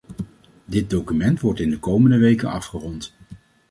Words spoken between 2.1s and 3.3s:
weken afgerond.